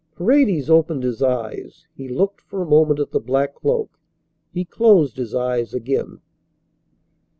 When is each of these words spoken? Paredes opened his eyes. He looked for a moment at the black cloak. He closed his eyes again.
Paredes 0.15 0.67
opened 0.67 1.03
his 1.03 1.21
eyes. 1.21 1.85
He 1.93 2.07
looked 2.07 2.41
for 2.41 2.59
a 2.59 2.65
moment 2.67 2.99
at 2.99 3.11
the 3.11 3.19
black 3.19 3.53
cloak. 3.53 3.99
He 4.51 4.65
closed 4.65 5.17
his 5.17 5.35
eyes 5.35 5.75
again. 5.75 6.21